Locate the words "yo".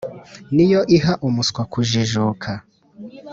0.71-0.79